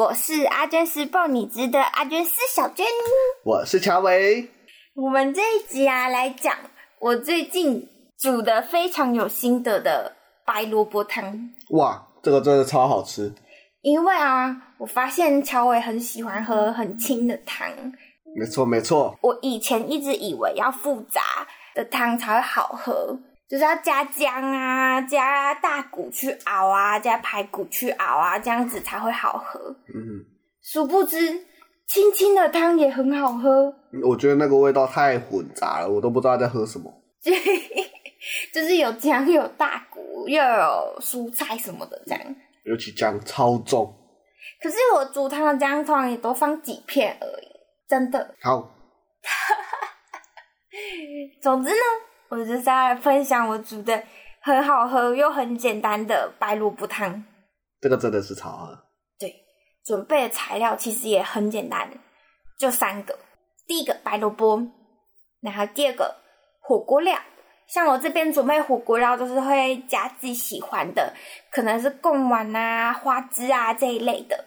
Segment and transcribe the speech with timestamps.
[0.00, 2.86] 我是阿娟师报你知的阿娟是小娟，
[3.44, 4.48] 我是乔维。
[4.94, 6.56] 我们这一集啊，来讲
[6.98, 7.86] 我最近
[8.18, 11.50] 煮的非常有心得的白萝卜汤。
[11.72, 13.30] 哇，这个真的超好吃！
[13.82, 17.68] 因为啊，我发现乔维很喜欢喝很清的汤。
[18.38, 19.14] 没错，没错。
[19.20, 21.20] 我以前一直以为要复杂
[21.74, 23.18] 的汤才会好喝。
[23.50, 29.58] 就是要加姜啊，加大骨去熬啊，加排骨去熬啊，这样子才会好喝。
[29.92, 30.24] 嗯，
[30.62, 31.18] 殊不知，
[31.88, 33.74] 清清的汤也很好喝。
[34.08, 36.94] 我觉得那个味道太混杂了，我都不知道在喝什么。
[38.54, 42.36] 就是有姜，有大骨，又有蔬菜什么的，这样。
[42.64, 43.92] 尤其姜超重。
[44.62, 47.48] 可是我煮汤的姜通常也都放几片而已，
[47.88, 48.32] 真的。
[48.42, 48.76] 好。
[51.42, 51.76] 总之呢。
[52.30, 54.02] 我就是要来分享我煮的
[54.40, 57.24] 很好喝又很简单的白萝卜汤。
[57.80, 58.78] 这个真的是超好喝。
[59.18, 59.34] 对，
[59.84, 61.90] 准备的材料其实也很简单，
[62.56, 63.18] 就三个。
[63.66, 64.62] 第一个白萝卜，
[65.40, 66.16] 然后第二个
[66.60, 67.18] 火锅料，
[67.66, 71.12] 像我这边准备火锅料都是会加自己喜欢的，
[71.50, 74.44] 可能是贡丸啊、花枝啊这一类的。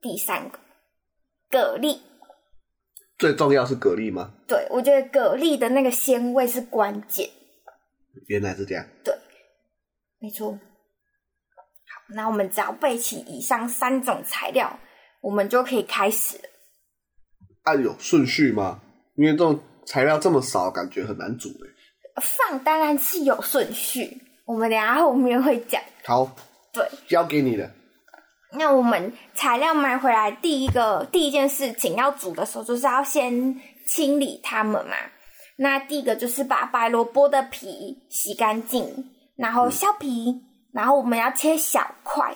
[0.00, 0.58] 第三个
[1.50, 1.98] 蛤蜊。
[3.18, 4.32] 最重要是蛤蜊吗？
[4.46, 7.28] 对，我觉得蛤蜊的那个鲜味是关键。
[8.26, 8.84] 原来是这样。
[9.04, 9.14] 对，
[10.18, 10.52] 没错。
[10.52, 10.58] 好，
[12.14, 14.78] 那我们只要备齐以上三种材料，
[15.20, 16.44] 我们就可以开始了。
[17.62, 18.82] 啊，有顺序吗？
[19.16, 21.70] 因为这种材料这么少，感觉很难煮诶。
[22.20, 25.80] 放当然是有顺序，我们等下后面会讲。
[26.04, 26.36] 好。
[26.72, 26.84] 对。
[27.08, 27.70] 交给你了。
[28.56, 34.94] 那我们材料买回来，第一个第一件事情要煮的时候，就是要先清理它们嘛。
[35.56, 40.42] 那第一个就是把白萝卜的皮洗干净，然后削皮，嗯、
[40.72, 42.34] 然后我们要切小块。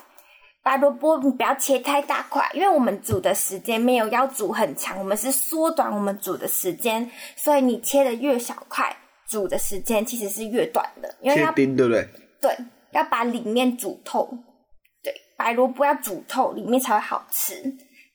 [0.63, 8.95] 白萝卜你不要切太大块，因为我们煮的时间没有要煮很长，我们是缩短我们煮的时间，所以你切的越小块，
[9.27, 11.15] 煮的时间其实是越短的。
[11.23, 12.07] 因为要切丁对不对？
[12.41, 12.57] 对，
[12.91, 14.29] 要把里面煮透。
[15.39, 17.55] 白萝卜要煮透，里面才会好吃。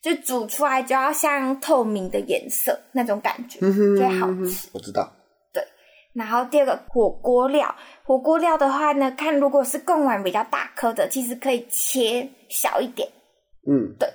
[0.01, 4.67] 就煮出来就要像透明的颜色那种感觉，就会好吃。
[4.73, 5.09] 我知道。
[5.53, 5.65] 对，
[6.13, 7.73] 然后第二个火锅料，
[8.03, 13.07] 火锅料的话呢，看如果是贡丸比较大颗的，其实可以切小一点。
[13.65, 14.09] 嗯，对。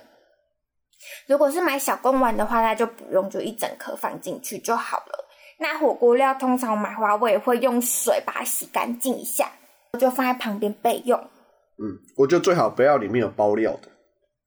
[1.25, 5.27] 如果是买小贡丸的话，那就不用，就一整颗放进去就好了。
[5.57, 9.51] 那火锅料通常买回来我也会用水把它洗干净一下，
[9.93, 11.19] 我就放在旁边备用。
[11.81, 13.89] 嗯，我觉得最好不要里面有包料的，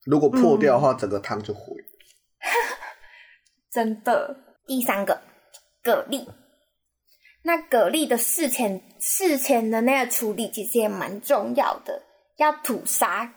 [0.04, 1.74] 如果破掉的话，嗯、整个汤就毁。
[3.72, 4.36] 真的。
[4.64, 5.20] 第三个，
[5.82, 6.24] 蛤蜊。
[7.42, 12.00] 那蛤蜊的事前事前的那个处理其实也蛮重要的，
[12.36, 13.28] 要吐沙，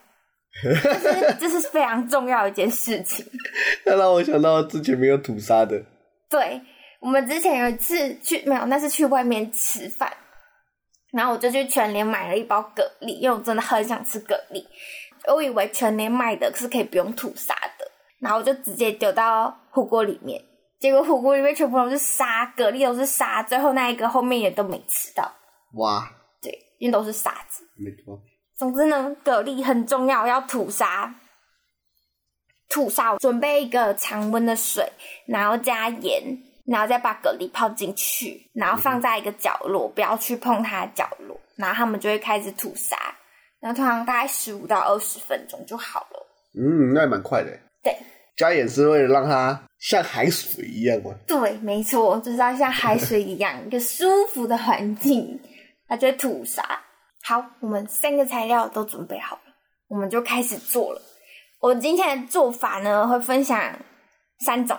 [0.61, 3.25] 这、 就是非常重要的一件事情。
[3.85, 5.84] 那让我想到之前没有吐沙的。
[6.29, 6.61] 对，
[7.00, 10.16] 我们之前有一次去，没有，那是去外面吃饭。
[11.15, 14.61] 然后我就去全联买了一包蛤蜊，因为我真的很想吃蛤蜊。
[15.33, 17.89] 我以为全联卖的是可以不用吐沙的，
[18.19, 20.43] 然后我就直接丢到火锅里面，
[20.77, 25.31] 结果火锅里面全部都是沙，蛤蜊都是沙，最后那一个后面也都没吃到。
[25.75, 26.11] 哇！
[26.41, 27.63] 对，因为都是沙子。
[27.77, 28.21] 没错。
[28.55, 31.15] 总之呢，蛤蜊很重要，要吐沙。
[32.67, 34.91] 吐沙，准备一个常温的水，
[35.28, 36.22] 然后加盐。
[36.66, 42.97] 然后再把蛤蜊泡进去，然后放在一个角落，嗯、不要去碰它的角落，然后它们就会开始吐沙，
[43.59, 46.28] 然后通常大概十五到二十分钟就好了。
[46.58, 47.52] 嗯，那也蛮快的。
[47.84, 47.96] 对，
[48.35, 51.14] 加盐是为了让它像海水一样吗？
[51.28, 55.40] 对，没错，就是要像海水一样一个舒服的环境，
[55.88, 56.64] 它就会吐沙。
[57.23, 59.53] 好，我们三个材料都准备好了，
[59.88, 61.02] 我们就开始做了。
[61.59, 63.79] 我今天的做法呢，会分享
[64.40, 64.78] 三种，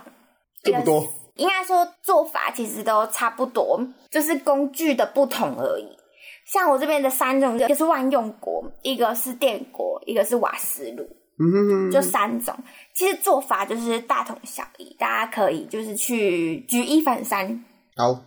[0.63, 1.07] 这么多。
[1.37, 3.81] 应该说做法其实都差不多，
[4.11, 5.97] 就是工具的不同而已。
[6.47, 11.05] 像我这边的三种，一个是万用锅，一个是电锅，一个是瓦斯炉，
[11.39, 12.55] 嗯就三种。
[12.95, 17.65] 其实做法就是大同小异，大家可以就是去举一反三。
[17.97, 18.21] 好，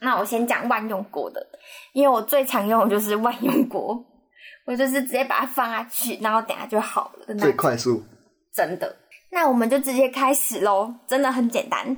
[0.00, 1.46] 那我先讲万用锅的，
[1.92, 4.04] 因为我最常用的就是万用锅，
[4.66, 7.34] 我就是直接把它放下去，然后等下就好了。
[7.36, 8.02] 最快速，
[8.52, 8.96] 真的。
[9.30, 11.96] 那我们就直接开始喽，真的很简单。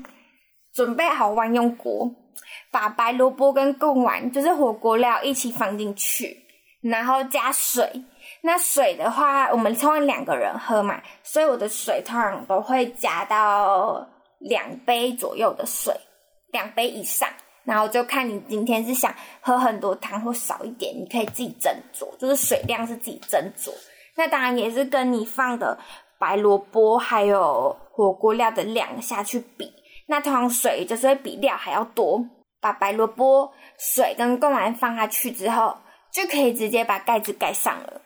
[0.76, 2.08] 准备好万用锅，
[2.70, 6.36] 把白萝卜跟贡丸，就是火锅料一起放进去，
[6.82, 7.90] 然后加水。
[8.42, 14.06] 那水的话，我们通常两个人喝嘛，所以我的水通常都会加到
[14.38, 15.94] 两杯左右的水，
[16.52, 17.26] 两杯以上。
[17.64, 23.72] 然后就看你今天是想喝很多汤或少一点，你可以自己斟酌，就是水量是自己斟酌。
[24.14, 25.76] 那当然也是跟你放的
[26.18, 29.72] 白萝卜还有火锅料的量下去比。
[30.06, 32.24] 那通常水就是会比料还要多。
[32.58, 35.76] 把白萝卜、水跟贡丸放下去之后，
[36.12, 38.00] 就可以直接把盖子盖上了。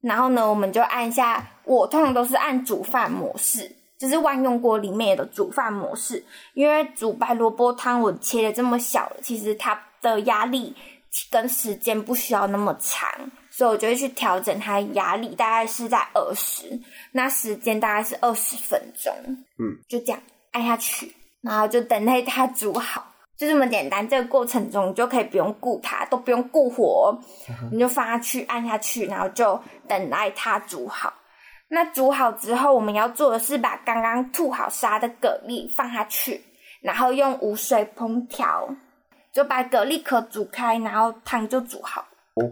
[0.00, 6.24] 然后呢，我们就按下，我通常都是按煮饭模式，就是万用锅里面的煮饭模式。
[6.54, 10.74] 因为煮白萝卜汤我切的这么小，其实它的压力
[11.30, 13.10] 跟时间不需要那么长，
[13.50, 16.80] 所以我就会去调整它压力，大概是在二十，
[17.12, 19.12] 那时间大概是二十分钟。
[19.58, 20.22] 嗯，就这样
[20.52, 23.06] 按下去，然后就等待它煮好。
[23.36, 27.18] 就这么简单，这个过程中你就可以不用顾它，都不用顾火，
[27.72, 29.58] 你就放下去，按下去，然后就
[29.88, 31.10] 等待它煮好。
[31.68, 36.42] 那煮好之后，我们要做的是把刚刚吐好沙的蛤蜊放下去，
[36.82, 38.68] 然后用无水烹调，
[39.32, 42.02] 就把蛤蜊壳煮开，然后汤就煮好。
[42.34, 42.44] 哦，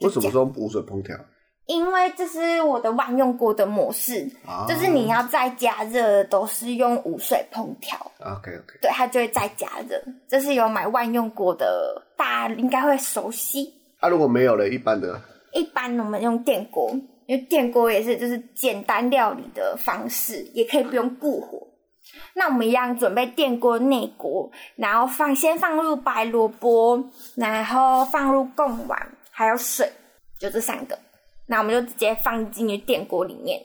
[0.00, 1.16] 为什么说无水烹调？
[1.66, 7.98] 因为这是我的万用锅的模式，啊、就是你要再加热都是用无水烹调。
[8.20, 9.98] OK OK，对，它就会再加热。
[10.28, 13.72] 这是有买万用锅的，大家应该会熟悉。
[14.00, 15.18] 啊，如果没有了，一般的，
[15.52, 16.90] 一般我们用电锅，
[17.26, 21.66] 因为电锅也是就是简单料理的方式，也可以不用固火。
[22.34, 27.02] 那我们一样准备电锅内锅，然后放先放入白萝卜，
[27.36, 29.90] 然后放入贡丸，还有水，
[30.38, 30.98] 就这三个。
[31.46, 33.60] 那我们就直接放进去电锅里面。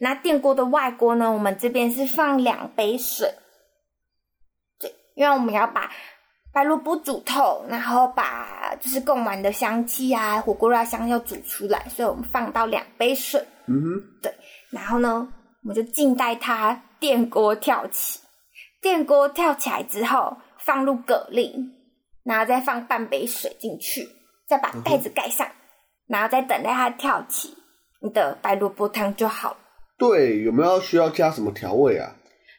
[0.00, 1.30] 那电锅的外锅呢？
[1.32, 3.34] 我们这边是放两杯水，
[4.78, 5.90] 对，因为我们要把
[6.52, 13.44] 白萝卜煮透，然后把就是贡丸的香气啊、火锅料香气要煮出来，所以我们放到两杯水。
[13.66, 14.32] 嗯哼，对。
[14.70, 15.28] 然后呢，
[15.64, 18.20] 我们就静待它电锅跳起。
[18.80, 21.72] 电锅跳起来之后，放入蛤蜊，
[22.22, 24.08] 然后再放半杯水进去，
[24.46, 25.44] 再把盖子盖上。
[25.44, 25.57] 嗯
[26.08, 27.54] 然后再等待它跳起，
[28.00, 29.56] 你的白萝卜汤就好了。
[29.98, 32.12] 对，有没有需要加什么调味啊？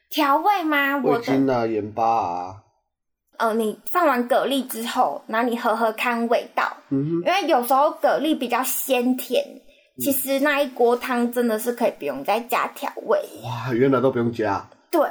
[0.09, 0.97] 调味吗？
[0.97, 2.55] 味精啊，盐巴啊。
[3.37, 6.63] 呃，你放完蛤蜊之后，然后你喝喝看味道。
[6.89, 7.11] 嗯哼。
[7.25, 9.43] 因为有时候蛤蜊比较鲜甜，
[9.99, 13.17] 其实那一锅汤真的是可以不用再加调味。
[13.43, 14.67] 哇，原来都不用加。
[14.91, 15.01] 对，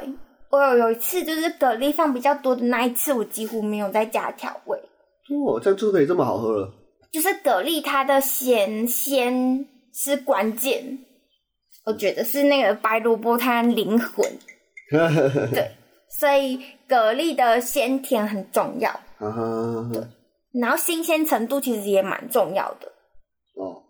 [0.50, 4.78] 我有有一次就是蛤蜊放比较多的那一次，我几乎没有再加调味。
[5.46, 6.70] 哦，这样就可以这么好喝了。
[7.10, 10.98] 就是蛤蜊，它的咸鲜是关键，
[11.86, 14.24] 我觉得是那个白萝卜它灵魂。
[14.90, 15.70] 对，
[16.18, 18.90] 所以蛤蜊的鲜甜很重要。
[19.18, 20.02] 对，
[20.60, 22.88] 然后新鲜程度其实也蛮重要的。
[23.56, 23.82] 哦。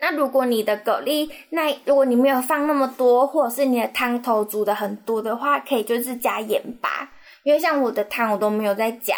[0.00, 7.12] 那如果你的蛤蜊，那如果你没有放那么多，或者是你的汤头煮的很多的话，可以就是加盐巴，
[7.44, 9.16] 因为像我的汤我都没有再加。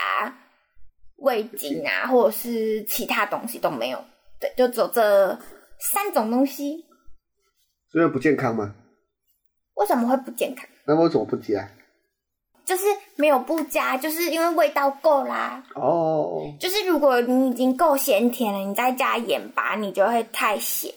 [1.25, 3.99] 味精啊，或者是其他东西都没有，
[4.39, 5.37] 对，就只有这
[5.93, 6.85] 三种东西。
[7.91, 8.75] 所以不健康吗？
[9.75, 10.65] 为什么会不健康？
[10.87, 11.69] 那为什么不加？
[12.65, 12.85] 就是
[13.17, 15.63] 没有不加，就是因为味道够啦。
[15.75, 16.55] 哦。
[16.59, 20.93] 就是如果你已经够咸甜了，你再加盐巴，你就会太咸。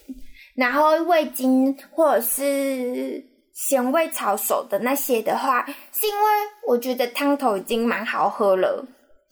[0.55, 6.21] 然后味精或者是咸味炒熟的那些的话，是因为
[6.67, 8.85] 我觉得汤头已经蛮好喝了。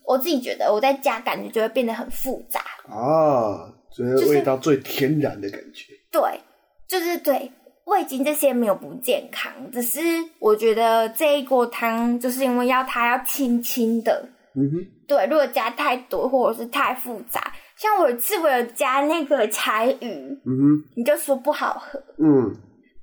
[0.06, 5.92] 我自己觉得，我在家感觉就会变得很复杂啊，就是味道最天然的感觉。
[5.92, 6.40] 就是、对，
[6.86, 7.52] 就是对，
[7.86, 10.00] 味精这些没有不健康，只是
[10.38, 14.28] 我觉得这一锅汤就是因为要它要清清的。
[14.54, 20.08] 嗯哼，对，如果加太多或者是太复杂，像我有一次我有加那个柴鱼，
[20.46, 22.02] 嗯哼，你就说不好喝。
[22.18, 22.54] 嗯，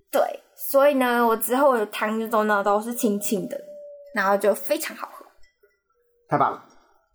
[0.10, 0.22] 对，
[0.56, 3.60] 所以呢，我之后的汤就都呢都是清清的，
[4.16, 5.24] 然后就非常好喝。
[6.28, 6.66] 太棒了。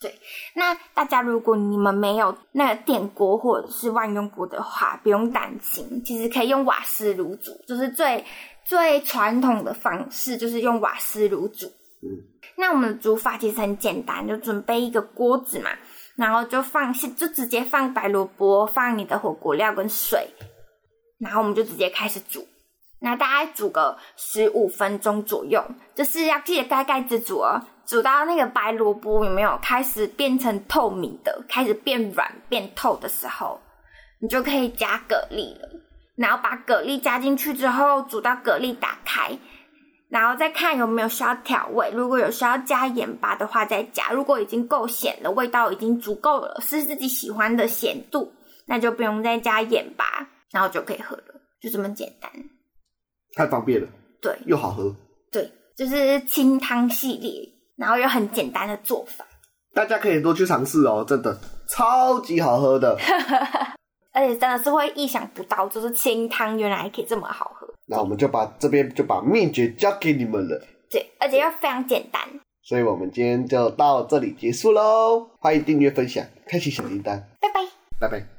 [0.01, 0.15] 对，
[0.55, 8.25] 那大家如果你们没有那个电锅或者是万用锅的话，不用担心，其实可以用瓦斯炉煮，就是最
[8.65, 11.67] 最传统的方式，就是用瓦斯炉煮。
[11.67, 12.15] 嗯，
[12.57, 15.71] 那我们的煮法其实很简单，就准备一个锅子嘛，
[16.15, 20.29] 然后就放，就直接放白萝卜，放你的火锅料跟水，
[21.19, 22.47] 然后我们就直接开始煮。
[23.01, 25.65] 那大概煮个十五分钟左右，
[25.97, 27.61] 就是要记得盖盖子煮哦。
[27.89, 33.59] 煮到那个白萝卜有没有开始变成透明的，开始变软变透的时候，
[34.21, 35.69] 你就可以加蛤蜊了。
[36.15, 39.39] 然后把蛤蜊加进去之后，煮到蛤蜊打开，
[40.11, 41.91] 然后再看有没有需要调味。
[41.95, 44.11] 如果有需要加盐巴的话，再加。
[44.11, 48.31] 如果已经够咸了，味道已经足够了，是自己喜欢的咸度，
[48.67, 52.31] 那就不用再加盐巴，然后就可以喝了，就这么简单。
[53.35, 53.89] 太方便了，
[54.21, 54.95] 对，又好喝，
[55.33, 57.58] 对，就是清汤系列。
[57.79, 59.25] 然后有很简单的做法，
[59.73, 62.99] 大家可以多去尝试哦，真的超级好喝的，
[64.13, 67.67] 而且真的是会意想不到，就是清汤原来可以这么好喝。
[67.87, 72.21] 那我们就把这边就把秘诀交给你们了，对，而且又非常简单。
[72.63, 77.61] 所以我们今天就到这里结束喽，欢迎订阅、分享、开启小铃铛，拜拜，
[78.01, 78.38] 拜拜。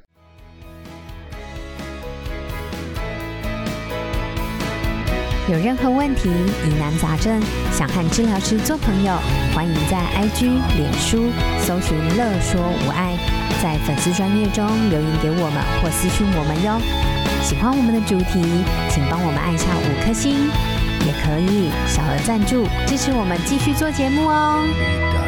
[5.50, 6.30] 有任何问题、
[6.64, 7.42] 疑难杂症，
[7.72, 9.12] 想和治疗师做朋友，
[9.52, 10.44] 欢迎在 IG、
[10.76, 11.28] 脸书
[11.66, 13.18] 搜寻“乐说无爱”，
[13.60, 16.80] 在粉丝专页中留言给我们或私讯我们哟。
[17.42, 18.40] 喜欢我们的主题，
[18.90, 20.46] 请帮我们按下五颗星，
[21.04, 25.19] 也可以小额赞助支持我们继续做节目哦。